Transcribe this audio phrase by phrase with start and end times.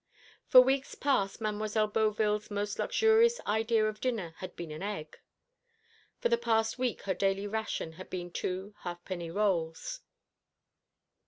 [0.47, 5.19] For weeks past Mademoiselle Beauville's most luxurious idea of dinner had been an egg.
[6.17, 10.01] For the last week her daily ration had been two halfpenny rolls.